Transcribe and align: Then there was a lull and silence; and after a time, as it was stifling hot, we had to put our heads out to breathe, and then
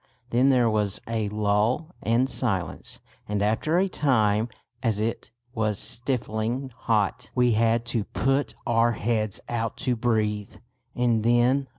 Then 0.31 0.49
there 0.49 0.67
was 0.67 0.99
a 1.07 1.29
lull 1.29 1.93
and 2.01 2.27
silence; 2.27 2.99
and 3.29 3.43
after 3.43 3.77
a 3.77 3.87
time, 3.87 4.49
as 4.81 4.99
it 4.99 5.29
was 5.53 5.77
stifling 5.77 6.71
hot, 6.75 7.29
we 7.35 7.51
had 7.51 7.85
to 7.93 8.05
put 8.05 8.55
our 8.65 8.93
heads 8.93 9.39
out 9.47 9.77
to 9.85 9.95
breathe, 9.95 10.55
and 10.95 11.23
then 11.23 11.67